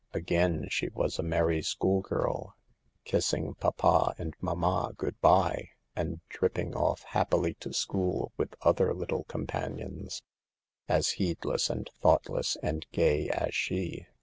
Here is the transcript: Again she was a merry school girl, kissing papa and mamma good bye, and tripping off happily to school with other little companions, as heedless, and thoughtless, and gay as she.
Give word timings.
Again 0.15 0.65
she 0.71 0.89
was 0.89 1.19
a 1.19 1.21
merry 1.21 1.61
school 1.61 2.01
girl, 2.01 2.55
kissing 3.05 3.53
papa 3.53 4.15
and 4.17 4.33
mamma 4.41 4.93
good 4.97 5.21
bye, 5.21 5.67
and 5.95 6.21
tripping 6.27 6.75
off 6.75 7.03
happily 7.03 7.53
to 7.59 7.71
school 7.71 8.31
with 8.35 8.55
other 8.63 8.95
little 8.95 9.25
companions, 9.25 10.23
as 10.89 11.11
heedless, 11.21 11.69
and 11.69 11.87
thoughtless, 12.01 12.57
and 12.63 12.87
gay 12.91 13.29
as 13.29 13.53
she. 13.53 14.07